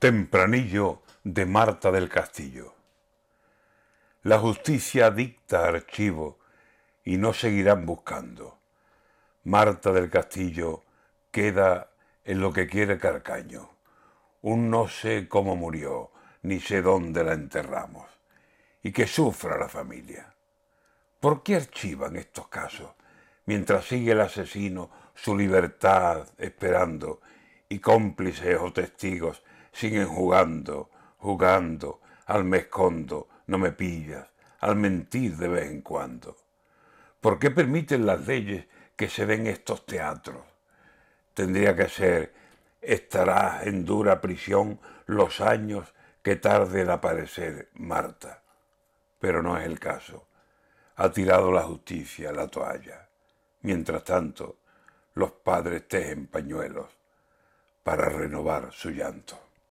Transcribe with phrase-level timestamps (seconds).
[0.00, 2.74] Tempranillo de Marta del Castillo.
[4.22, 6.38] La justicia dicta archivo
[7.04, 8.60] y no seguirán buscando.
[9.44, 10.84] Marta del Castillo
[11.30, 11.90] queda
[12.24, 13.72] en lo que quiere Carcaño.
[14.40, 18.08] Un no sé cómo murió, ni sé dónde la enterramos.
[18.82, 20.34] Y que sufra la familia.
[21.20, 22.92] ¿Por qué archivan estos casos
[23.44, 27.20] mientras sigue el asesino su libertad esperando
[27.68, 29.42] y cómplices o testigos
[29.72, 34.28] siguen jugando, jugando, al me escondo, no me pillas,
[34.60, 36.36] al mentir de vez en cuando.
[37.20, 38.66] ¿Por qué permiten las leyes
[38.96, 40.44] que se den estos teatros?
[41.34, 42.32] Tendría que ser,
[42.80, 45.92] estará en dura prisión los años
[46.22, 48.42] que tarde en aparecer Marta.
[49.18, 50.26] Pero no es el caso.
[50.96, 53.08] Ha tirado la justicia la toalla.
[53.62, 54.58] Mientras tanto,
[55.14, 56.90] los padres tejen pañuelos
[57.82, 59.49] para renovar su llanto.